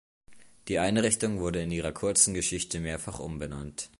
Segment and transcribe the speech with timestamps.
[0.67, 3.89] Die Einrichtung wurde in ihrer kurzen Geschichte mehrfach umbenannt.